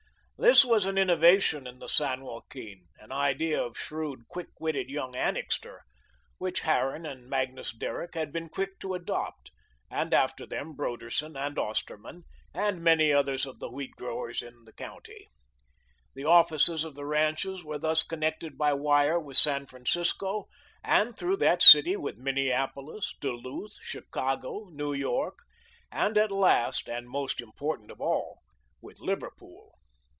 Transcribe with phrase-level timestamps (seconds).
[0.43, 5.15] This was an innovation in the San Joaquin, an idea of shrewd, quick witted young
[5.15, 5.83] Annixter,
[6.39, 9.51] which Harran and Magnus Derrick had been quick to adopt,
[9.91, 12.23] and after them Broderson and Osterman,
[12.55, 15.27] and many others of the wheat growers of the county.
[16.15, 20.47] The offices of the ranches were thus connected by wire with San Francisco,
[20.83, 25.37] and through that city with Minneapolis, Duluth, Chicago, New York,
[25.91, 28.39] and at last, and most important of all,
[28.81, 29.75] with Liverpool.